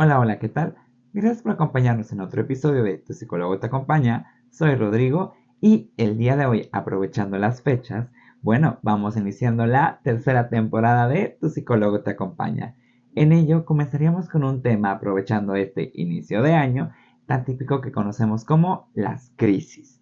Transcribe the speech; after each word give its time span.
Hola, 0.00 0.20
hola, 0.20 0.38
¿qué 0.38 0.48
tal? 0.48 0.76
Gracias 1.12 1.42
por 1.42 1.50
acompañarnos 1.50 2.12
en 2.12 2.20
otro 2.20 2.42
episodio 2.42 2.84
de 2.84 2.98
Tu 2.98 3.14
psicólogo 3.14 3.58
te 3.58 3.66
acompaña. 3.66 4.30
Soy 4.48 4.76
Rodrigo 4.76 5.34
y 5.60 5.90
el 5.96 6.16
día 6.16 6.36
de 6.36 6.46
hoy, 6.46 6.68
aprovechando 6.70 7.36
las 7.36 7.62
fechas, 7.62 8.08
bueno, 8.40 8.78
vamos 8.82 9.16
iniciando 9.16 9.66
la 9.66 9.98
tercera 10.04 10.50
temporada 10.50 11.08
de 11.08 11.36
Tu 11.40 11.48
psicólogo 11.48 12.02
te 12.02 12.10
acompaña. 12.10 12.76
En 13.16 13.32
ello 13.32 13.64
comenzaríamos 13.64 14.28
con 14.28 14.44
un 14.44 14.62
tema 14.62 14.92
aprovechando 14.92 15.56
este 15.56 15.90
inicio 15.94 16.42
de 16.42 16.54
año 16.54 16.92
tan 17.26 17.44
típico 17.44 17.80
que 17.80 17.90
conocemos 17.90 18.44
como 18.44 18.90
las 18.94 19.32
crisis. 19.34 20.00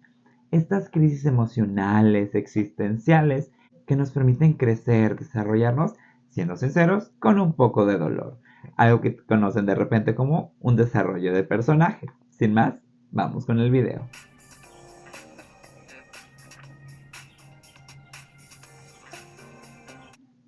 Estas 0.51 0.91
crisis 0.91 1.25
emocionales, 1.25 2.35
existenciales, 2.35 3.51
que 3.87 3.95
nos 3.95 4.11
permiten 4.11 4.53
crecer, 4.53 5.17
desarrollarnos, 5.17 5.95
siendo 6.29 6.55
sinceros, 6.55 7.09
con 7.17 7.39
un 7.39 7.53
poco 7.53 7.87
de 7.87 7.97
dolor 7.97 8.37
algo 8.75 9.01
que 9.01 9.15
conocen 9.15 9.65
de 9.65 9.75
repente 9.75 10.15
como 10.15 10.53
un 10.59 10.75
desarrollo 10.75 11.33
de 11.33 11.43
personaje. 11.43 12.07
Sin 12.29 12.53
más, 12.53 12.75
vamos 13.11 13.45
con 13.45 13.59
el 13.59 13.71
video. 13.71 14.07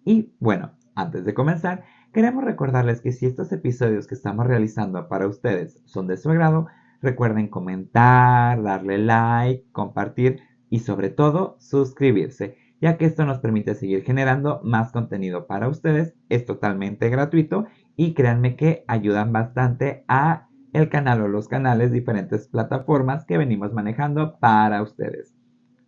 Y 0.05 0.33
bueno, 0.39 0.71
antes 0.95 1.23
de 1.23 1.35
comenzar, 1.35 1.83
queremos 2.13 2.43
recordarles 2.43 2.99
que 3.01 3.11
si 3.11 3.27
estos 3.27 3.51
episodios 3.51 4.07
que 4.07 4.15
estamos 4.15 4.47
realizando 4.47 5.07
para 5.07 5.27
ustedes 5.27 5.79
son 5.85 6.07
de 6.07 6.17
su 6.17 6.31
agrado, 6.31 6.67
recuerden 7.01 7.47
comentar, 7.47 8.61
darle 8.63 8.97
like, 8.97 9.65
compartir 9.71 10.41
y 10.69 10.79
sobre 10.79 11.09
todo 11.09 11.57
suscribirse, 11.59 12.57
ya 12.81 12.97
que 12.97 13.05
esto 13.05 13.25
nos 13.25 13.39
permite 13.39 13.75
seguir 13.75 14.03
generando 14.03 14.61
más 14.63 14.91
contenido 14.91 15.47
para 15.47 15.67
ustedes, 15.67 16.15
es 16.29 16.45
totalmente 16.45 17.09
gratuito 17.09 17.65
y 17.99 18.13
créanme 18.13 18.55
que 18.55 18.85
ayudan 18.87 19.33
bastante 19.33 20.05
a 20.07 20.47
el 20.71 20.87
canal 20.87 21.21
o 21.21 21.27
los 21.27 21.49
canales, 21.49 21.91
diferentes 21.91 22.47
plataformas 22.47 23.25
que 23.25 23.37
venimos 23.37 23.73
manejando 23.73 24.39
para 24.39 24.81
ustedes. 24.81 25.35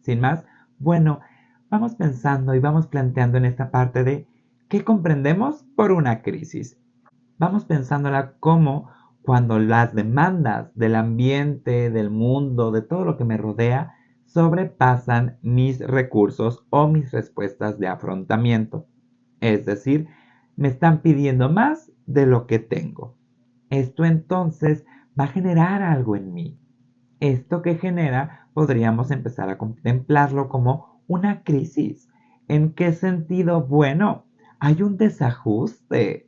Sin 0.02 0.20
más, 0.20 0.44
bueno, 0.78 1.22
vamos 1.70 1.96
pensando 1.96 2.54
y 2.54 2.60
vamos 2.60 2.88
planteando 2.88 3.38
en 3.38 3.46
esta 3.46 3.72
parte 3.72 4.04
de 4.04 4.28
qué 4.68 4.84
comprendemos 4.84 5.64
por 5.78 5.94
una 5.94 6.22
crisis. 6.22 6.78
Vamos 7.38 7.64
pensándola 7.64 8.34
como 8.42 8.90
cuando 9.22 9.58
las 9.58 9.96
demandas 9.96 10.70
del 10.76 10.96
ambiente, 10.96 11.92
del 11.92 12.10
mundo, 12.10 12.72
de 12.72 12.82
todo 12.82 13.06
lo 13.06 13.16
que 13.16 13.24
me 13.24 13.38
rodea, 13.38 13.94
sobrepasan 14.26 15.38
mis 15.42 15.80
recursos 15.80 16.66
o 16.72 16.90
mis 16.90 17.10
respuestas 17.12 17.80
de 17.80 17.88
afrontamiento. 17.88 18.86
Es 19.40 19.66
decir, 19.66 20.10
me 20.58 20.68
están 20.68 21.02
pidiendo 21.02 21.50
más 21.50 21.91
de 22.06 22.26
lo 22.26 22.48
que 22.48 22.60
tengo. 22.60 23.16
Esto 23.70 24.06
entonces 24.06 24.86
va 25.20 25.26
a 25.26 25.28
generar 25.28 25.82
algo 25.82 26.16
en 26.16 26.34
mí. 26.34 26.60
Esto 27.20 27.62
que 27.62 27.76
genera 27.76 28.50
podríamos 28.54 29.12
empezar 29.12 29.50
a 29.50 29.58
contemplarlo 29.58 30.50
como 30.50 31.02
una 31.08 31.44
crisis. 31.44 32.10
¿En 32.48 32.74
qué 32.74 32.94
sentido? 32.94 33.66
Bueno, 33.66 34.26
hay 34.60 34.82
un 34.82 34.98
desajuste. 34.98 36.28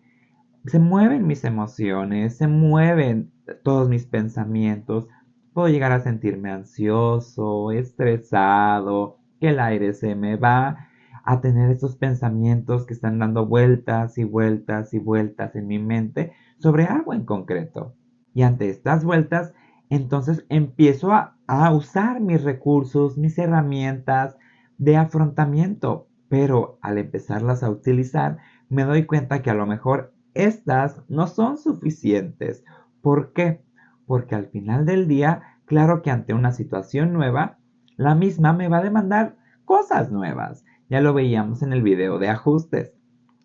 Se 0.66 0.80
mueven 0.80 1.28
mis 1.28 1.44
emociones, 1.44 2.38
se 2.38 2.48
mueven 2.48 3.32
todos 3.64 3.90
mis 3.90 4.06
pensamientos. 4.06 5.08
Puedo 5.54 5.68
llegar 5.68 5.92
a 5.92 6.00
sentirme 6.00 6.52
ansioso, 6.52 7.72
estresado, 7.72 9.18
que 9.40 9.50
el 9.50 9.60
aire 9.60 9.94
se 9.94 10.16
me 10.16 10.38
va 10.38 10.88
a 11.24 11.42
tener 11.42 11.72
estos 11.72 11.96
pensamientos 11.96 12.86
que 12.86 12.94
están 12.94 13.20
dando 13.20 13.46
vueltas 13.46 14.18
y 14.18 14.24
vueltas 14.24 14.94
y 14.94 15.00
vueltas 15.00 15.56
en 15.56 15.68
mi 15.68 15.80
mente 15.80 16.34
sobre 16.58 16.86
algo 16.86 17.14
en 17.14 17.26
concreto. 17.26 17.96
Y 18.34 18.42
ante 18.44 18.70
estas 18.70 19.04
vueltas, 19.06 19.54
entonces 19.90 20.46
empiezo 20.50 21.14
a, 21.14 21.36
usar 21.72 22.20
mis 22.20 22.44
recursos, 22.44 23.18
mis 23.18 23.38
herramientas 23.38 24.36
de 24.78 24.98
afrontamiento. 24.98 26.08
Pero 26.30 26.80
al 26.81 26.97
empezarlas 26.97 27.62
a 27.62 27.70
utilizar, 27.70 28.40
me 28.70 28.84
doy 28.84 29.06
cuenta 29.06 29.42
que 29.42 29.52
a 29.52 29.53
lo 29.53 29.68
mejor 29.68 30.14
estas 30.34 31.03
no 31.09 31.28
son 31.28 31.58
suficientes. 31.58 32.64
¿Por 33.02 33.34
qué? 33.34 33.64
Porque 34.08 34.34
al 34.34 34.47
final 34.47 34.86
del 34.86 35.08
día, 35.08 35.59
claro 35.66 36.02
que 36.02 36.09
ante 36.09 36.34
una 36.34 36.53
situación 36.53 37.14
nueva, 37.14 37.59
la 37.96 38.16
misma 38.16 38.52
me 38.52 38.68
va 38.68 38.80
a 38.80 38.84
demandar 38.84 39.36
cosas 39.66 40.12
nuevas. 40.12 40.66
Ya 40.90 41.02
lo 41.02 41.14
veíamos 41.14 41.62
en 41.62 41.74
el 41.74 41.82
video 41.82 42.20
de 42.20 42.30
ajustes. 42.30 42.94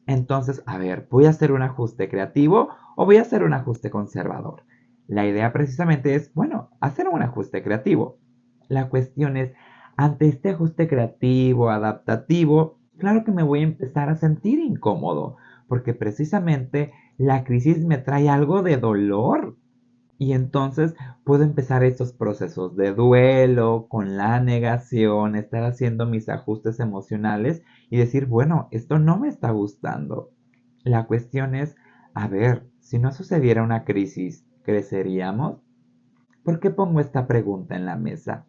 Entonces, 0.07 0.63
a 0.67 0.79
ver, 0.79 1.07
¿voy 1.11 1.27
a 1.27 1.31
hacer 1.31 1.53
un 1.53 1.63
ajuste 1.63 2.09
creativo 2.09 2.71
o 2.97 3.05
voy 3.05 3.19
a 3.19 3.23
hacer 3.23 3.43
un 3.43 3.53
ajuste 3.53 3.91
conservador? 3.91 4.65
La 5.07 5.27
idea 5.27 5.53
precisamente 5.53 6.15
es, 6.15 6.33
bueno, 6.35 6.71
hacer 6.81 7.09
un 7.09 7.23
ajuste 7.23 7.63
creativo. 7.63 8.19
La 8.69 8.89
cuestión 8.89 9.37
es, 9.37 9.53
ante 9.97 10.29
este 10.29 10.51
ajuste 10.51 10.89
creativo, 10.89 11.69
adaptativo, 11.69 12.79
claro 12.97 13.23
que 13.23 13.33
me 13.33 13.43
voy 13.43 13.61
a 13.61 13.65
empezar 13.65 14.09
a 14.09 14.17
sentir 14.17 14.61
incómodo, 14.61 15.37
porque 15.69 15.93
precisamente 15.93 16.93
la 17.19 17.45
crisis 17.45 17.85
me 17.85 17.99
trae 17.99 18.31
algo 18.31 18.63
de 18.63 18.79
dolor, 18.79 19.58
y 20.19 20.33
entonces 20.33 20.97
puedo 21.25 21.45
empezar 21.45 21.85
estos 21.85 22.13
procesos 22.13 22.77
de 22.77 22.93
duelo, 22.93 23.87
con 23.89 24.17
la 24.17 24.41
negación, 24.41 25.37
estar 25.37 25.63
haciendo 25.63 26.07
mis 26.07 26.29
ajustes 26.29 26.81
emocionales 26.81 27.63
y 27.89 27.99
decir, 27.99 28.27
bueno, 28.27 28.67
esto 28.73 28.99
no 28.99 29.17
me 29.17 29.29
está 29.29 29.53
gustando. 29.53 30.33
La 30.83 31.07
cuestión 31.07 31.55
es, 31.55 31.77
a 32.15 32.27
ver, 32.27 32.67
si 32.81 32.99
no 32.99 33.13
sucediera 33.13 33.63
una 33.63 33.85
crisis, 33.85 34.45
¿creceríamos? 34.65 35.63
¿Por 36.43 36.59
qué 36.59 36.71
pongo 36.71 36.99
esta 36.99 37.29
pregunta 37.29 37.77
en 37.77 37.87
la 37.87 37.97
mesa? 37.97 38.45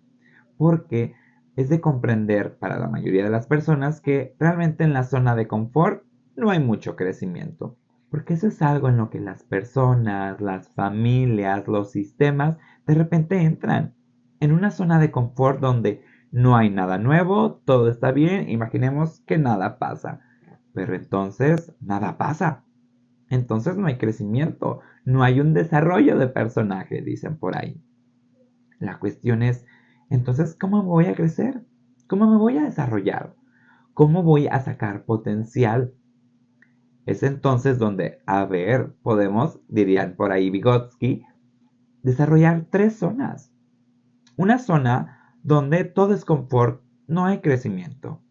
Porque 0.58 1.14
es 1.56 1.70
de 1.70 1.82
comprender 1.82 2.58
para 2.58 2.80
la 2.80 2.88
mayoría 2.88 3.24
de 3.24 3.30
las 3.30 3.46
personas 3.46 4.02
que 4.02 4.36
realmente 4.40 4.84
en 4.84 4.94
la 4.94 5.04
zona 5.04 5.36
de 5.36 5.48
confort 5.48 6.04
no 6.36 6.50
hay 6.50 6.60
mucho 6.60 6.96
crecimiento. 6.96 7.78
Porque 8.10 8.34
eso 8.34 8.48
es 8.48 8.62
algo 8.62 8.90
en 8.90 8.98
lo 8.98 9.10
que 9.10 9.20
las 9.20 9.44
personas, 9.44 10.42
las 10.42 10.70
familias, 10.70 11.68
los 11.68 11.92
sistemas 11.92 12.58
de 12.88 12.96
repente 12.96 13.42
entran 13.42 13.94
en 14.40 14.52
una 14.52 14.72
zona 14.72 15.00
de 15.00 15.12
confort 15.12 15.60
donde 15.60 16.04
no 16.32 16.56
hay 16.56 16.70
nada 16.70 16.98
nuevo, 16.98 17.62
todo 17.66 17.90
está 17.90 18.12
bien, 18.12 18.50
imaginemos 18.50 19.22
que 19.22 19.38
nada 19.38 19.78
pasa. 19.78 20.22
Pero 20.74 20.96
entonces 20.96 21.74
nada 21.82 22.18
pasa. 22.18 22.64
Entonces 23.30 23.78
no 23.78 23.88
hay 23.88 23.98
crecimiento, 23.98 24.80
no 25.06 25.24
hay 25.24 25.40
un 25.40 25.54
desarrollo 25.54 26.18
de 26.18 26.28
personaje, 26.28 27.02
dicen 27.02 27.38
por 27.38 27.58
ahí. 27.58 27.84
La 28.80 28.98
cuestión 28.98 29.44
es, 29.44 29.66
entonces, 30.10 30.56
¿cómo 30.56 30.84
voy 30.84 31.06
a 31.06 31.16
crecer? 31.16 31.64
¿Cómo 32.08 32.30
me 32.30 32.38
voy 32.38 32.58
a 32.58 32.64
desarrollar? 32.64 33.36
¿Cómo 33.94 34.24
voy 34.24 34.48
a 34.48 34.60
sacar 34.62 35.06
potencial 35.06 35.94
es 37.10 37.24
entonces 37.24 37.80
donde, 37.80 38.22
a 38.28 38.46
ver, 38.46 38.94
podemos, 39.02 39.60
dirían 39.68 40.16
por 40.16 40.32
ahí 40.32 40.52
Vygotsky, 40.52 41.26
desarrollar 42.04 42.68
tres 42.70 43.00
zonas. 43.00 43.52
Una 44.38 44.60
zona 44.60 45.34
donde 45.42 45.86
todo 45.86 46.14
es 46.14 46.24
confort, 46.24 46.84
no 47.08 47.26
hay 47.26 47.40
crecimiento. 47.40 48.22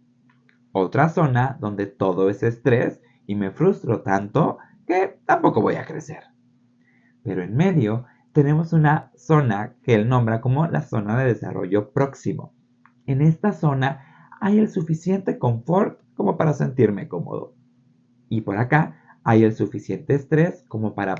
Otra 0.70 1.08
zona 1.08 1.58
donde 1.60 1.86
todo 1.86 2.30
es 2.30 2.44
estrés 2.44 3.00
y 3.26 3.34
me 3.34 3.50
frustro 3.50 4.02
tanto 4.02 4.58
que 4.86 5.18
tampoco 5.26 5.60
voy 5.60 5.74
a 5.74 5.84
crecer. 5.84 6.22
Pero 7.24 7.42
en 7.42 7.56
medio 7.56 8.04
tenemos 8.32 8.72
una 8.72 9.10
zona 9.16 9.74
que 9.82 9.96
él 9.96 10.08
nombra 10.08 10.40
como 10.40 10.68
la 10.68 10.82
zona 10.82 11.18
de 11.18 11.24
desarrollo 11.26 11.90
próximo. 11.90 12.54
En 13.06 13.22
esta 13.22 13.52
zona 13.52 14.28
hay 14.40 14.58
el 14.58 14.68
suficiente 14.68 15.36
confort 15.36 16.00
como 16.14 16.36
para 16.36 16.52
sentirme 16.52 17.08
cómodo. 17.08 17.57
Y 18.28 18.42
por 18.42 18.58
acá 18.58 19.18
hay 19.24 19.44
el 19.44 19.54
suficiente 19.54 20.14
estrés 20.14 20.64
como 20.68 20.94
para 20.94 21.14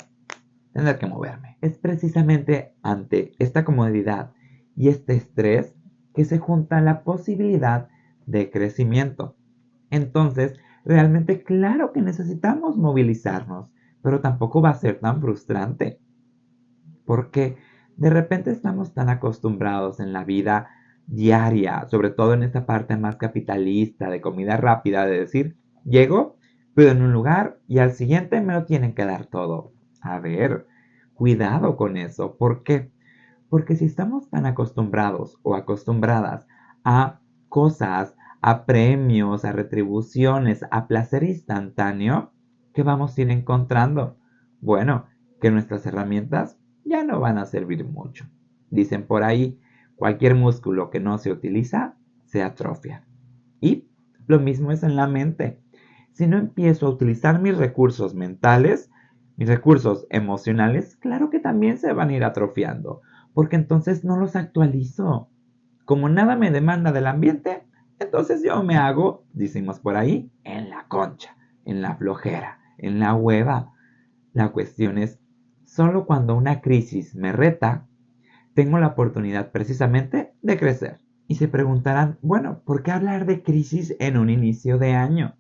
tener 0.73 0.99
que 0.99 1.07
moverme. 1.07 1.59
Es 1.61 1.79
precisamente 1.79 2.75
ante 2.83 3.33
esta 3.39 3.65
comodidad 3.65 4.33
y 4.77 4.89
este 4.89 5.15
estrés 5.15 5.75
que 6.15 6.25
se 6.25 6.39
junta 6.39 6.81
la 6.81 7.03
posibilidad 7.03 7.89
de 8.27 8.51
crecimiento. 8.51 9.37
Entonces, 9.91 10.55
realmente 10.85 11.43
claro 11.43 11.93
que 11.93 12.03
necesitamos 12.03 12.77
movilizarnos, 12.77 13.71
pero 14.03 14.21
tampoco 14.21 14.63
va 14.63 14.71
a 14.71 14.75
ser 14.75 15.01
tan 15.01 15.21
frustrante. 15.21 16.01
Porque 17.05 17.57
de 17.97 18.11
repente 18.11 18.51
estamos 18.51 18.95
tan 18.95 19.09
acostumbrados 19.09 20.01
en 20.01 20.13
la 20.13 20.25
vida 20.25 20.69
diaria, 21.07 21.87
sobre 21.89 22.11
todo 22.11 22.35
en 22.35 22.43
esta 22.43 22.67
parte 22.67 22.97
más 22.97 23.17
capitalista 23.17 24.11
de 24.11 24.21
comida 24.21 24.57
rápida, 24.57 25.07
de 25.07 25.21
decir, 25.21 25.57
llego, 25.85 26.38
pero 26.79 26.93
en 26.93 27.03
un 27.03 27.13
lugar 27.13 27.59
y 27.67 27.81
al 27.81 27.91
siguiente 27.91 28.41
me 28.41 28.53
lo 28.53 28.65
tienen 28.65 28.95
que 28.95 29.05
dar 29.05 29.27
todo. 29.27 29.73
A 30.01 30.21
ver, 30.21 30.69
cuidado 31.13 31.77
con 31.77 31.97
eso. 31.97 32.37
¿Por 32.37 32.63
qué? 32.63 32.93
Porque 33.49 33.75
si 33.75 33.85
estamos 33.85 34.31
tan 34.31 34.47
acostumbrados 34.47 35.41
o 35.43 35.57
acostumbradas 35.57 36.47
a 36.85 37.19
cosas, 37.49 38.15
a 38.43 38.65
premios, 38.65 39.45
a 39.45 39.51
retribuciones, 39.51 40.65
a 40.71 40.87
placer 40.87 41.25
instantáneo, 41.25 42.31
¿qué 42.73 42.85
vamos 42.85 43.19
a 43.19 43.23
ir 43.23 43.31
encontrando? 43.33 44.17
Bueno, 44.61 45.07
que 45.41 45.51
nuestras 45.51 45.85
herramientas 45.85 46.61
ya 46.85 47.03
no 47.03 47.19
van 47.19 47.39
a 47.39 47.47
servir 47.47 47.85
mucho. 47.85 48.27
Dicen 48.71 49.05
por 49.05 49.25
ahí, 49.25 49.59
cualquier 49.97 50.37
músculo 50.37 50.91
que 50.91 51.01
no 51.01 51.19
se 51.19 51.33
utiliza 51.33 51.97
se 52.27 52.45
atrofia. 52.45 53.05
Y 53.61 53.89
lo 54.29 54.39
mismo 54.39 54.71
es 54.71 54.85
en 54.85 54.95
la 54.95 55.09
mente. 55.09 55.61
Si 56.19 56.27
no 56.27 56.37
empiezo 56.37 56.89
a 56.89 56.91
utilizar 56.91 57.41
mis 57.41 57.57
recursos 57.57 58.13
mentales, 58.13 58.91
mis 59.37 59.47
recursos 59.47 60.05
emocionales, 60.11 60.97
claro 60.97 61.31
que 61.31 61.39
también 61.39 61.79
se 61.79 61.93
van 61.93 62.09
a 62.09 62.13
ir 62.17 62.25
atrofiando, 62.25 63.03
porque 63.35 63.55
entonces 63.55 64.05
no 64.05 64.17
los 64.17 64.35
actualizo. 64.35 65.31
Como 65.85 66.09
nada 66.09 66.35
me 66.35 66.51
demanda 66.51 66.91
del 66.91 67.07
ambiente, 67.07 67.69
entonces 68.01 68.43
yo 68.43 68.61
me 68.65 68.75
hago, 68.75 69.27
decimos 69.33 69.79
por 69.79 69.95
ahí, 69.95 70.29
en 70.43 70.71
la 70.71 70.89
concha, 70.89 71.37
en 71.65 71.83
la 71.83 71.95
flojera, 71.95 72.59
en 72.79 72.99
la 72.99 73.15
hueva. 73.15 73.73
La 74.33 74.51
cuestión 74.51 74.99
es, 74.99 75.21
solo 75.67 76.05
cuando 76.05 76.35
una 76.35 76.61
crisis 76.61 77.15
me 77.15 77.31
reta, 77.31 77.87
tengo 78.55 78.81
la 78.81 78.89
oportunidad 78.89 79.53
precisamente 79.53 80.35
de 80.43 80.59
crecer. 80.59 80.99
Y 81.29 81.37
se 81.37 81.47
preguntarán, 81.47 82.19
bueno, 82.23 82.65
¿por 82.65 82.83
qué 82.83 82.91
hablar 82.91 83.25
de 83.25 83.45
crisis 83.45 83.95
en 84.01 84.17
un 84.17 84.31
inicio 84.31 84.79
de 84.79 84.95
año? 84.95 85.38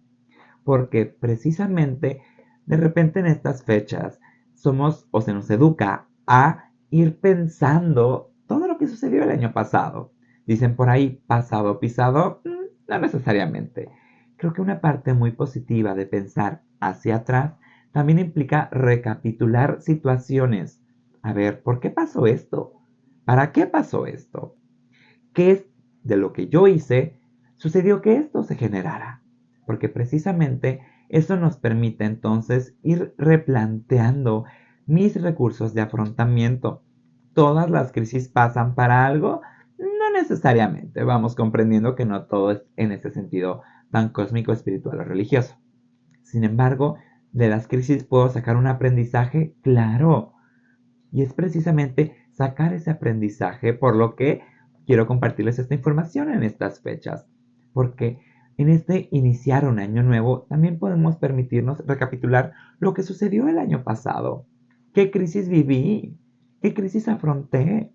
Porque 0.65 1.07
precisamente 1.07 2.21
de 2.67 2.77
repente 2.77 3.21
en 3.21 3.27
estas 3.27 3.65
fechas 3.65 4.21
somos 4.55 5.07
o 5.11 5.21
se 5.21 5.33
nos 5.33 5.49
educa 5.51 6.09
a 6.27 6.71
ir 6.91 7.19
pensando 7.19 8.33
todo 8.47 8.67
lo 8.67 8.77
que 8.77 8.87
sucedió 8.87 9.23
el 9.23 9.31
año 9.31 9.53
pasado. 9.53 10.13
Dicen 10.47 10.77
por 10.77 10.91
ahí, 10.91 11.23
pasado 11.27 11.81
pisado, 11.81 12.41
mm, 12.45 12.91
no 12.91 12.99
necesariamente. 12.99 13.89
Creo 14.37 14.53
que 14.53 14.63
una 14.63 14.81
parte 14.81 15.15
muy 15.15 15.33
positiva 15.33 15.95
de 15.95 16.07
pensar 16.07 16.63
hacia 16.81 17.17
atrás 17.17 17.55
también 17.93 18.19
implica 18.19 18.69
recapitular 18.71 19.81
situaciones. 19.81 20.83
A 21.23 21.33
ver, 21.33 21.63
¿por 21.63 21.81
qué 21.81 21.91
pasó 21.91 22.27
esto? 22.27 22.75
¿Para 23.25 23.53
qué 23.53 23.67
pasó 23.67 24.07
esto? 24.07 24.57
¿Qué 25.33 25.51
es 25.53 25.67
de 26.03 26.17
lo 26.17 26.33
que 26.33 26.49
yo 26.49 26.67
hice 26.67 27.19
sucedió 27.57 28.01
que 28.01 28.17
esto 28.17 28.43
se 28.43 28.57
generara? 28.57 29.23
Porque 29.69 29.91
precisamente 29.91 30.81
eso 31.11 31.37
nos 31.37 31.59
permite 31.59 32.07
entonces 32.07 32.75
ir 32.83 33.15
replanteando 33.19 34.47
mis 34.87 35.21
recursos 35.21 35.75
de 35.75 35.83
afrontamiento. 35.83 36.83
¿Todas 37.35 37.69
las 37.69 37.93
crisis 37.93 38.31
pasan 38.31 38.75
para 38.75 39.05
algo? 39.05 39.43
No 39.77 40.11
necesariamente. 40.19 41.05
Vamos 41.05 41.35
comprendiendo 41.35 41.97
que 41.97 42.07
no 42.07 42.25
todo 42.25 42.53
es 42.53 42.63
en 42.77 42.93
ese 42.93 43.11
sentido 43.11 43.61
tan 43.91 44.09
cósmico, 44.09 44.53
espiritual 44.53 45.01
o 45.01 45.05
religioso. 45.05 45.55
Sin 46.23 46.45
embargo, 46.45 46.97
de 47.33 47.51
las 47.51 47.69
crisis 47.69 48.05
puedo 48.05 48.31
sacar 48.31 48.57
un 48.57 48.69
aprendizaje 48.69 49.55
claro. 49.61 50.33
Y 51.13 51.21
es 51.21 51.35
precisamente 51.35 52.17
sacar 52.33 52.73
ese 52.73 52.91
aprendizaje 52.91 53.75
por 53.75 53.97
lo 53.97 54.17
que 54.17 54.41
quiero 54.87 55.07
compartirles 55.07 55.59
esta 55.59 55.75
información 55.75 56.33
en 56.33 56.43
estas 56.43 56.81
fechas. 56.81 57.29
Porque 57.75 58.19
en 58.59 58.69
este 58.69 59.09
iniciar 59.11 59.67
un 59.67 59.79
año 59.79 60.03
nuevo 60.03 60.43
también 60.43 60.79
podemos 60.79 61.17
permitirnos 61.17 61.79
recapitular 61.87 62.53
lo 62.79 62.93
que 62.93 63.03
sucedió 63.03 63.49
el 63.49 63.59
año 63.59 63.83
pasado. 63.83 64.45
¿Qué 64.93 65.11
crisis 65.11 65.49
viví? 65.49 66.19
¿Qué 66.61 66.75
crisis 66.75 67.09
afronté? 67.09 67.95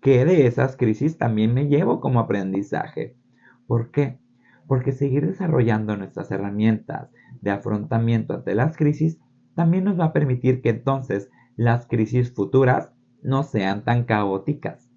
¿Qué 0.00 0.24
de 0.24 0.46
esas 0.46 0.76
crisis 0.76 1.18
también 1.18 1.52
me 1.52 1.68
llevo 1.68 2.00
como 2.00 2.20
aprendizaje? 2.20 3.18
¿Por 3.66 3.90
qué? 3.90 4.18
porque 4.66 4.92
seguir 4.92 5.26
desarrollando 5.26 5.96
nuestras 5.96 6.30
herramientas 6.30 7.10
de 7.40 7.50
afrontamiento 7.50 8.34
ante 8.34 8.54
las 8.54 8.76
crisis 8.76 9.18
también 9.54 9.84
nos 9.84 9.98
va 9.98 10.06
a 10.06 10.12
permitir 10.12 10.60
que 10.60 10.70
entonces 10.70 11.30
las 11.56 11.86
crisis 11.86 12.34
futuras 12.34 12.92
no 13.22 13.42
sean 13.42 13.84
tan 13.84 14.04
caóticas. 14.04 14.90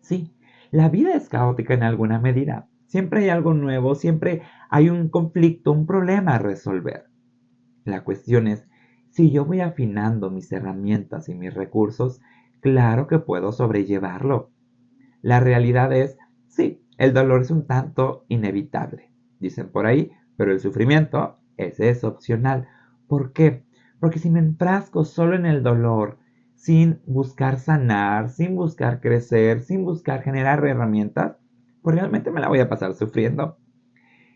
Sí, 0.00 0.34
la 0.70 0.88
vida 0.88 1.14
es 1.14 1.28
caótica 1.28 1.74
en 1.74 1.82
alguna 1.82 2.18
medida. 2.18 2.68
Siempre 2.92 3.22
hay 3.22 3.30
algo 3.30 3.54
nuevo, 3.54 3.94
siempre 3.94 4.42
hay 4.68 4.90
un 4.90 5.08
conflicto, 5.08 5.72
un 5.72 5.86
problema 5.86 6.34
a 6.34 6.38
resolver. 6.38 7.06
La 7.86 8.04
cuestión 8.04 8.46
es, 8.46 8.68
si 9.08 9.30
yo 9.30 9.46
voy 9.46 9.62
afinando 9.62 10.30
mis 10.30 10.52
herramientas 10.52 11.30
y 11.30 11.34
mis 11.34 11.54
recursos, 11.54 12.20
claro 12.60 13.06
que 13.06 13.18
puedo 13.18 13.50
sobrellevarlo. 13.50 14.50
La 15.22 15.40
realidad 15.40 15.90
es, 15.94 16.18
sí, 16.48 16.84
el 16.98 17.14
dolor 17.14 17.40
es 17.40 17.50
un 17.50 17.66
tanto 17.66 18.26
inevitable, 18.28 19.10
dicen 19.40 19.70
por 19.70 19.86
ahí, 19.86 20.12
pero 20.36 20.52
el 20.52 20.60
sufrimiento, 20.60 21.38
ese 21.56 21.88
es 21.88 22.04
opcional. 22.04 22.68
¿Por 23.08 23.32
qué? 23.32 23.64
Porque 24.00 24.18
si 24.18 24.28
me 24.28 24.40
enfrasco 24.40 25.06
solo 25.06 25.34
en 25.34 25.46
el 25.46 25.62
dolor, 25.62 26.18
sin 26.56 27.00
buscar 27.06 27.58
sanar, 27.58 28.28
sin 28.28 28.54
buscar 28.54 29.00
crecer, 29.00 29.62
sin 29.62 29.82
buscar 29.82 30.20
generar 30.20 30.62
herramientas, 30.66 31.38
pues 31.82 31.96
realmente 31.96 32.30
me 32.30 32.40
la 32.40 32.48
voy 32.48 32.60
a 32.60 32.68
pasar 32.68 32.94
sufriendo. 32.94 33.58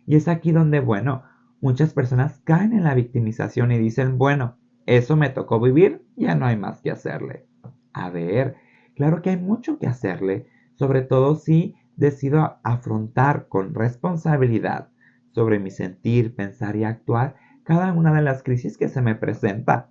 Y 0.04 0.16
es 0.16 0.28
aquí 0.28 0.52
donde, 0.52 0.80
bueno, 0.80 1.22
muchas 1.60 1.94
personas 1.94 2.40
caen 2.44 2.72
en 2.72 2.84
la 2.84 2.94
victimización 2.94 3.72
y 3.72 3.78
dicen, 3.78 4.18
bueno, 4.18 4.56
eso 4.86 5.16
me 5.16 5.30
tocó 5.30 5.60
vivir, 5.60 6.04
ya 6.16 6.34
no 6.34 6.46
hay 6.46 6.56
más 6.56 6.80
que 6.80 6.90
hacerle. 6.90 7.46
A 7.92 8.10
ver, 8.10 8.56
claro 8.94 9.22
que 9.22 9.30
hay 9.30 9.36
mucho 9.36 9.78
que 9.78 9.86
hacerle, 9.86 10.46
sobre 10.74 11.02
todo 11.02 11.34
si 11.34 11.74
decido 11.96 12.58
afrontar 12.62 13.48
con 13.48 13.74
responsabilidad 13.74 14.90
sobre 15.32 15.58
mi 15.58 15.70
sentir, 15.70 16.34
pensar 16.34 16.76
y 16.76 16.84
actuar 16.84 17.36
cada 17.64 17.92
una 17.92 18.14
de 18.14 18.22
las 18.22 18.42
crisis 18.42 18.78
que 18.78 18.88
se 18.88 19.02
me 19.02 19.14
presenta. 19.14 19.90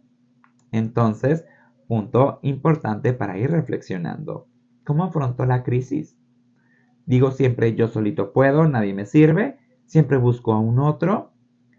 Entonces, 0.72 1.46
punto 1.88 2.40
importante 2.42 3.13
para 3.13 3.38
ir 3.38 3.51
reflexionando. 3.51 4.48
¿Cómo 4.86 5.04
afronto 5.04 5.46
la 5.46 5.63
crisis? 5.63 6.18
Digo 7.06 7.31
siempre 7.31 7.75
yo 7.75 7.88
solito 7.88 8.34
puedo, 8.34 8.68
nadie 8.68 8.94
me 8.94 9.06
sirve, 9.06 9.57
siempre 9.86 10.18
busco 10.18 10.54
a 10.54 10.60
un 10.60 10.80
otro, 10.80 11.31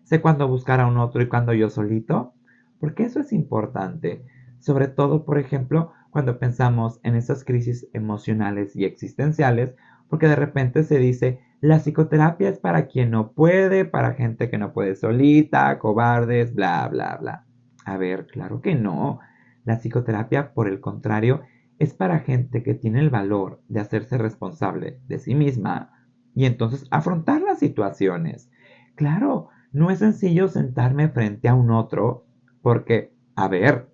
sé 0.05 0.21
cuándo 0.21 0.47
buscar 0.49 0.81
a 0.81 0.87
un 0.87 0.99
otro 0.99 1.23
y 1.23 1.29
cuándo 1.29 1.53
yo 1.53 1.71
solito, 1.71 2.33
porque 2.79 3.05
eso 3.05 3.21
es 3.21 3.33
importante, 3.33 4.25
sobre 4.59 4.89
todo, 4.89 5.25
por 5.25 5.39
ejemplo, 5.39 5.93
cuando 6.11 6.39
pensamos 6.39 7.01
en 7.03 7.15
esas 7.15 7.45
crisis 7.45 7.89
emocionales 7.93 8.75
y 8.77 8.85
existenciales 8.85 9.75
porque 10.09 10.29
de 10.29 10.37
repente 10.37 10.85
se 10.85 10.99
dice, 10.99 11.41
la 11.61 11.79
psicoterapia 11.79 12.49
es 12.49 12.59
para 12.59 12.87
quien 12.87 13.11
no 13.11 13.33
puede, 13.33 13.85
para 13.85 14.15
gente 14.15 14.51
que 14.51 14.59
no 14.59 14.73
puede 14.73 14.95
solita, 14.95 15.79
cobardes, 15.79 16.55
bla, 16.55 16.89
bla, 16.89 17.17
bla. 17.21 17.45
A 17.85 17.97
ver, 17.97 18.27
claro 18.27 18.61
que 18.61 18.75
no. 18.75 19.21
La 19.65 19.79
psicoterapia, 19.79 20.53
por 20.55 20.69
el 20.69 20.81
contrario, 20.81 21.43
es 21.79 21.95
para 21.95 22.21
gente 22.21 22.63
que 22.63 22.75
tiene 22.75 23.01
el 23.01 23.11
valor 23.11 23.63
de 23.69 23.81
hacerse 23.81 24.19
responsable 24.19 25.01
de 25.07 25.19
sí 25.19 25.35
misma 25.35 25.93
y 26.35 26.47
entonces 26.47 26.87
afrontar 26.91 27.43
las 27.43 27.59
situaciones. 27.59 28.51
Claro, 28.95 29.49
no 29.73 29.91
es 29.91 29.99
sencillo 29.99 30.49
sentarme 30.49 31.09
frente 31.09 31.49
a 31.49 31.55
un 31.55 31.71
otro 31.71 32.27
porque, 32.63 33.13
a 33.35 33.49
ver, 33.49 33.91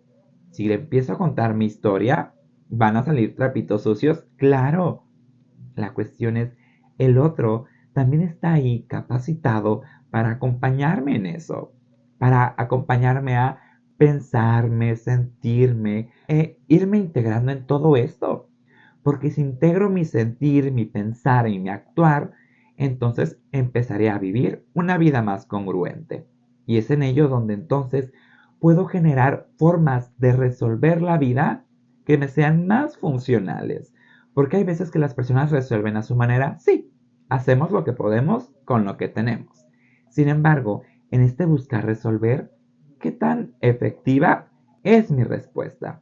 si 0.50 0.68
le 0.68 0.74
empiezo 0.74 1.14
a 1.14 1.18
contar 1.18 1.54
mi 1.54 1.66
historia, 1.66 2.34
van 2.68 2.96
a 2.96 3.02
salir 3.02 3.34
trapitos 3.34 3.82
sucios, 3.82 4.26
claro, 4.36 5.04
la 5.74 5.92
cuestión 5.92 6.36
es, 6.36 6.56
el 6.98 7.18
otro 7.18 7.64
también 7.92 8.22
está 8.22 8.52
ahí 8.52 8.84
capacitado 8.88 9.82
para 10.10 10.30
acompañarme 10.30 11.16
en 11.16 11.26
eso, 11.26 11.72
para 12.18 12.54
acompañarme 12.56 13.36
a 13.36 13.58
pensarme, 14.02 14.96
sentirme, 14.96 16.10
e 16.26 16.58
irme 16.66 16.98
integrando 16.98 17.52
en 17.52 17.68
todo 17.68 17.94
esto. 17.94 18.48
Porque 19.04 19.30
si 19.30 19.42
integro 19.42 19.90
mi 19.90 20.04
sentir, 20.04 20.72
mi 20.72 20.86
pensar 20.86 21.46
y 21.46 21.60
mi 21.60 21.68
actuar, 21.68 22.32
entonces 22.76 23.38
empezaré 23.52 24.10
a 24.10 24.18
vivir 24.18 24.66
una 24.74 24.98
vida 24.98 25.22
más 25.22 25.46
congruente. 25.46 26.26
Y 26.66 26.78
es 26.78 26.90
en 26.90 27.04
ello 27.04 27.28
donde 27.28 27.54
entonces 27.54 28.12
puedo 28.58 28.86
generar 28.86 29.46
formas 29.56 30.12
de 30.18 30.32
resolver 30.32 31.00
la 31.00 31.16
vida 31.16 31.64
que 32.04 32.18
me 32.18 32.26
sean 32.26 32.66
más 32.66 32.96
funcionales, 32.96 33.94
porque 34.34 34.56
hay 34.56 34.64
veces 34.64 34.90
que 34.90 34.98
las 34.98 35.14
personas 35.14 35.52
resuelven 35.52 35.96
a 35.96 36.02
su 36.02 36.16
manera, 36.16 36.58
sí, 36.58 36.90
hacemos 37.28 37.70
lo 37.70 37.84
que 37.84 37.92
podemos 37.92 38.50
con 38.64 38.84
lo 38.84 38.96
que 38.96 39.06
tenemos. 39.06 39.64
Sin 40.08 40.28
embargo, 40.28 40.82
en 41.12 41.20
este 41.20 41.46
buscar 41.46 41.86
resolver, 41.86 42.50
¿qué 43.02 43.10
tan 43.10 43.54
efectiva 43.60 44.48
es 44.82 45.10
mi 45.10 45.24
respuesta? 45.24 46.00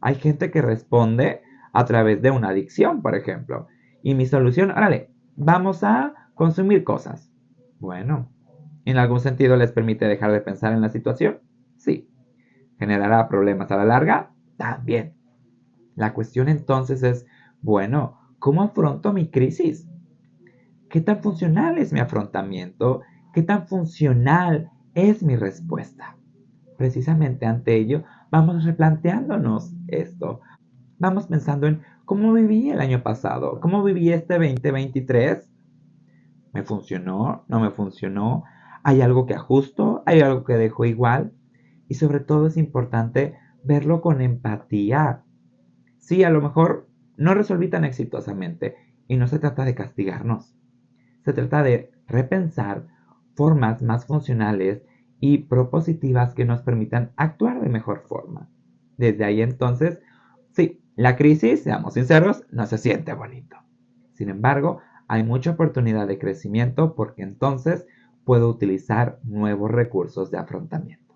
Hay 0.00 0.14
gente 0.14 0.52
que 0.52 0.62
responde 0.62 1.40
a 1.72 1.84
través 1.86 2.22
de 2.22 2.30
una 2.30 2.50
adicción, 2.50 3.02
por 3.02 3.16
ejemplo. 3.16 3.66
Y 4.02 4.14
mi 4.14 4.26
solución, 4.26 4.70
órale, 4.70 5.10
vamos 5.34 5.82
a 5.82 6.28
consumir 6.34 6.84
cosas. 6.84 7.32
Bueno, 7.80 8.28
¿en 8.84 8.98
algún 8.98 9.18
sentido 9.18 9.56
les 9.56 9.72
permite 9.72 10.04
dejar 10.04 10.30
de 10.30 10.40
pensar 10.40 10.72
en 10.72 10.82
la 10.82 10.90
situación? 10.90 11.40
Sí. 11.76 12.08
¿Generará 12.78 13.28
problemas 13.28 13.70
a 13.72 13.76
la 13.76 13.86
larga? 13.86 14.32
También. 14.56 15.14
La 15.96 16.12
cuestión 16.12 16.48
entonces 16.48 17.02
es 17.02 17.26
bueno, 17.62 18.18
¿cómo 18.38 18.62
afronto 18.62 19.12
mi 19.12 19.30
crisis? 19.30 19.88
¿Qué 20.90 21.00
tan 21.00 21.22
funcional 21.22 21.78
es 21.78 21.92
mi 21.92 22.00
afrontamiento? 22.00 23.00
¿Qué 23.32 23.42
tan 23.42 23.66
funcional 23.66 24.70
es 24.94 25.22
mi 25.22 25.36
respuesta? 25.36 26.16
Precisamente 26.82 27.46
ante 27.46 27.76
ello 27.76 28.02
vamos 28.32 28.64
replanteándonos 28.64 29.72
esto. 29.86 30.40
Vamos 30.98 31.28
pensando 31.28 31.68
en 31.68 31.82
cómo 32.04 32.32
viví 32.32 32.70
el 32.70 32.80
año 32.80 33.04
pasado, 33.04 33.60
cómo 33.60 33.84
viví 33.84 34.12
este 34.12 34.34
2023. 34.34 35.48
¿Me 36.52 36.64
funcionó? 36.64 37.44
¿No 37.46 37.60
me 37.60 37.70
funcionó? 37.70 38.42
¿Hay 38.82 39.00
algo 39.00 39.26
que 39.26 39.34
ajusto? 39.34 40.02
¿Hay 40.06 40.22
algo 40.22 40.42
que 40.42 40.54
dejo 40.54 40.84
igual? 40.84 41.32
Y 41.86 41.94
sobre 41.94 42.18
todo 42.18 42.48
es 42.48 42.56
importante 42.56 43.36
verlo 43.62 44.00
con 44.00 44.20
empatía. 44.20 45.22
Sí, 45.98 46.24
a 46.24 46.30
lo 46.30 46.42
mejor 46.42 46.88
no 47.16 47.32
resolví 47.32 47.68
tan 47.68 47.84
exitosamente 47.84 48.74
y 49.06 49.18
no 49.18 49.28
se 49.28 49.38
trata 49.38 49.64
de 49.64 49.76
castigarnos. 49.76 50.56
Se 51.24 51.32
trata 51.32 51.62
de 51.62 51.92
repensar 52.08 52.88
formas 53.36 53.82
más 53.82 54.04
funcionales 54.04 54.82
y 55.24 55.38
propositivas 55.38 56.34
que 56.34 56.44
nos 56.44 56.62
permitan 56.62 57.12
actuar 57.14 57.60
de 57.60 57.68
mejor 57.68 58.02
forma. 58.08 58.50
Desde 58.96 59.24
ahí 59.24 59.40
entonces, 59.40 60.00
sí, 60.50 60.82
la 60.96 61.14
crisis, 61.14 61.62
seamos 61.62 61.94
sinceros, 61.94 62.44
no 62.50 62.66
se 62.66 62.76
siente 62.76 63.14
bonito. 63.14 63.56
Sin 64.14 64.30
embargo, 64.30 64.80
hay 65.06 65.22
mucha 65.22 65.52
oportunidad 65.52 66.08
de 66.08 66.18
crecimiento 66.18 66.96
porque 66.96 67.22
entonces 67.22 67.86
puedo 68.24 68.48
utilizar 68.48 69.20
nuevos 69.22 69.70
recursos 69.70 70.32
de 70.32 70.38
afrontamiento. 70.38 71.14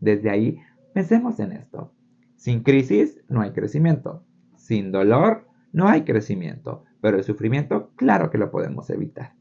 Desde 0.00 0.30
ahí, 0.30 0.58
pensemos 0.94 1.38
en 1.38 1.52
esto. 1.52 1.92
Sin 2.36 2.62
crisis 2.62 3.20
no 3.28 3.42
hay 3.42 3.50
crecimiento. 3.50 4.24
Sin 4.56 4.90
dolor 4.90 5.46
no 5.70 5.86
hay 5.86 6.04
crecimiento. 6.04 6.84
Pero 7.02 7.18
el 7.18 7.24
sufrimiento, 7.24 7.90
claro 7.96 8.30
que 8.30 8.38
lo 8.38 8.50
podemos 8.50 8.88
evitar. 8.88 9.34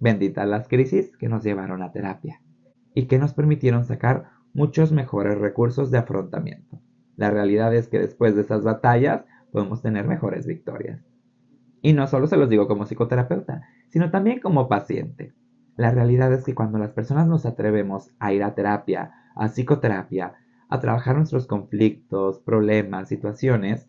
Benditas 0.00 0.46
las 0.46 0.68
crisis 0.68 1.16
que 1.16 1.30
nos 1.30 1.42
llevaron 1.44 1.82
a 1.82 1.92
terapia 1.92 2.42
y 2.94 3.06
que 3.06 3.18
nos 3.18 3.34
permitieron 3.34 3.84
sacar 3.84 4.30
muchos 4.54 4.92
mejores 4.92 5.38
recursos 5.38 5.90
de 5.90 5.98
afrontamiento. 5.98 6.80
La 7.16 7.30
realidad 7.30 7.74
es 7.74 7.88
que 7.88 7.98
después 7.98 8.34
de 8.34 8.42
esas 8.42 8.64
batallas 8.64 9.24
podemos 9.52 9.82
tener 9.82 10.06
mejores 10.06 10.46
victorias. 10.46 11.00
Y 11.82 11.92
no 11.92 12.06
solo 12.06 12.26
se 12.26 12.36
los 12.36 12.48
digo 12.48 12.66
como 12.66 12.84
psicoterapeuta, 12.84 13.62
sino 13.88 14.10
también 14.10 14.40
como 14.40 14.68
paciente. 14.68 15.32
La 15.76 15.90
realidad 15.90 16.32
es 16.32 16.44
que 16.44 16.54
cuando 16.54 16.78
las 16.78 16.90
personas 16.90 17.26
nos 17.26 17.46
atrevemos 17.46 18.10
a 18.18 18.32
ir 18.32 18.42
a 18.42 18.54
terapia, 18.54 19.12
a 19.36 19.48
psicoterapia, 19.48 20.34
a 20.68 20.80
trabajar 20.80 21.16
nuestros 21.16 21.46
conflictos, 21.46 22.40
problemas, 22.40 23.08
situaciones, 23.08 23.88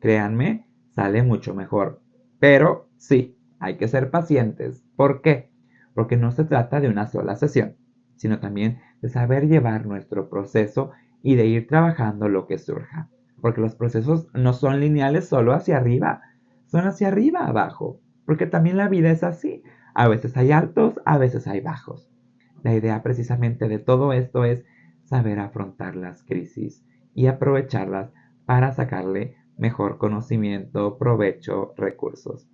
créanme, 0.00 0.66
sale 0.90 1.22
mucho 1.22 1.54
mejor. 1.54 2.02
Pero 2.38 2.88
sí, 2.96 3.38
hay 3.58 3.76
que 3.76 3.88
ser 3.88 4.10
pacientes. 4.10 4.84
¿Por 4.96 5.22
qué? 5.22 5.50
Porque 5.94 6.16
no 6.16 6.32
se 6.32 6.44
trata 6.44 6.80
de 6.80 6.88
una 6.88 7.06
sola 7.06 7.36
sesión, 7.36 7.76
sino 8.20 8.38
también 8.38 8.80
de 9.00 9.08
saber 9.08 9.48
llevar 9.48 9.86
nuestro 9.86 10.28
proceso 10.28 10.90
y 11.22 11.36
de 11.36 11.46
ir 11.46 11.66
trabajando 11.66 12.28
lo 12.28 12.46
que 12.46 12.58
surja. 12.58 13.08
Porque 13.40 13.62
los 13.62 13.74
procesos 13.74 14.28
no 14.34 14.52
son 14.52 14.78
lineales 14.78 15.26
solo 15.26 15.54
hacia 15.54 15.78
arriba, 15.78 16.20
son 16.66 16.86
hacia 16.86 17.08
arriba 17.08 17.46
abajo. 17.46 17.98
Porque 18.26 18.44
también 18.44 18.76
la 18.76 18.88
vida 18.88 19.10
es 19.10 19.24
así. 19.24 19.62
A 19.94 20.06
veces 20.06 20.36
hay 20.36 20.52
altos, 20.52 21.00
a 21.06 21.16
veces 21.16 21.46
hay 21.46 21.62
bajos. 21.62 22.10
La 22.62 22.74
idea 22.74 23.02
precisamente 23.02 23.68
de 23.68 23.78
todo 23.78 24.12
esto 24.12 24.44
es 24.44 24.66
saber 25.04 25.38
afrontar 25.38 25.96
las 25.96 26.22
crisis 26.22 26.84
y 27.14 27.26
aprovecharlas 27.26 28.12
para 28.44 28.72
sacarle 28.72 29.36
mejor 29.56 29.96
conocimiento, 29.96 30.98
provecho, 30.98 31.72
recursos. 31.74 32.46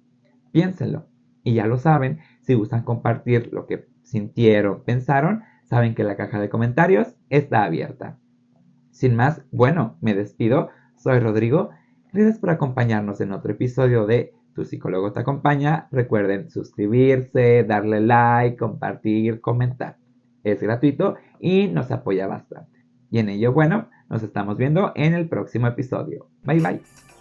Piénsenlo. 0.52 1.08
Y 1.42 1.54
ya 1.54 1.66
lo 1.66 1.78
saben, 1.78 2.20
si 2.42 2.54
gustan 2.54 2.84
compartir 2.84 3.52
lo 3.52 3.66
que 3.66 3.88
sintieron, 4.04 4.84
pensaron, 4.84 5.42
saben 5.66 5.94
que 5.94 6.04
la 6.04 6.16
caja 6.16 6.40
de 6.40 6.48
comentarios 6.48 7.14
está 7.28 7.64
abierta. 7.64 8.18
Sin 8.90 9.14
más, 9.14 9.42
bueno, 9.52 9.98
me 10.00 10.14
despido. 10.14 10.70
Soy 10.96 11.20
Rodrigo. 11.20 11.70
Gracias 12.12 12.38
por 12.38 12.50
acompañarnos 12.50 13.20
en 13.20 13.32
otro 13.32 13.52
episodio 13.52 14.06
de 14.06 14.32
tu 14.54 14.64
psicólogo 14.64 15.12
te 15.12 15.20
acompaña. 15.20 15.86
Recuerden 15.92 16.50
suscribirse, 16.50 17.62
darle 17.64 18.00
like, 18.00 18.56
compartir, 18.56 19.40
comentar. 19.42 19.98
Es 20.42 20.62
gratuito 20.62 21.16
y 21.38 21.68
nos 21.68 21.90
apoya 21.90 22.26
bastante. 22.26 22.86
Y 23.10 23.18
en 23.18 23.28
ello, 23.28 23.52
bueno, 23.52 23.90
nos 24.08 24.22
estamos 24.22 24.56
viendo 24.56 24.92
en 24.96 25.12
el 25.12 25.28
próximo 25.28 25.66
episodio. 25.66 26.30
Bye 26.44 26.60
bye. 26.60 27.15